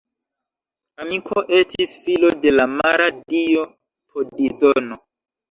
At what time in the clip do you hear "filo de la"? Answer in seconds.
2.05-2.67